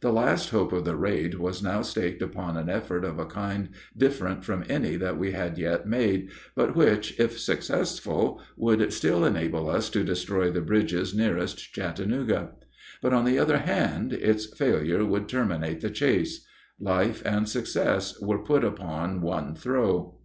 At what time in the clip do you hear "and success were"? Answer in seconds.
17.24-18.42